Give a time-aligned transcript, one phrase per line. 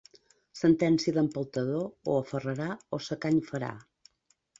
[0.59, 3.71] Sentència d'empeltador o aferrarà o secany farà.